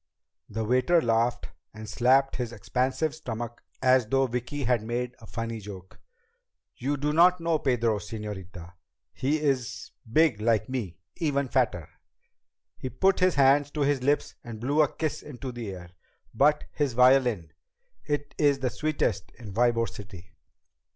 The 0.49 0.65
waiter 0.65 0.99
laughed 0.99 1.49
and 1.75 1.87
slapped 1.87 2.35
his 2.37 2.51
expansive 2.51 3.13
stomach 3.13 3.61
as 3.83 4.07
though 4.07 4.25
Vicki 4.25 4.63
had 4.63 4.81
made 4.81 5.13
a 5.19 5.27
funny 5.27 5.59
joke. 5.59 5.99
"You 6.75 6.97
do 6.97 7.13
not 7.13 7.39
know 7.39 7.59
Pedro, 7.59 7.99
señorita. 7.99 8.73
He 9.13 9.39
is 9.39 9.91
big 10.11 10.41
like 10.41 10.67
me. 10.67 10.97
Even 11.17 11.47
fatter." 11.47 11.87
He 12.79 12.89
put 12.89 13.19
his 13.19 13.35
fingers 13.35 13.69
to 13.69 13.81
his 13.81 14.01
lips 14.01 14.33
and 14.43 14.59
blew 14.59 14.81
a 14.81 14.91
kiss 14.91 15.21
into 15.21 15.51
the 15.51 15.69
air. 15.69 15.91
"But 16.33 16.63
his 16.71 16.93
violin 16.93 17.53
it 18.03 18.33
is 18.39 18.57
the 18.57 18.71
sweetest 18.71 19.29
in 19.37 19.53
Ybor 19.53 19.87
City." 19.87 20.33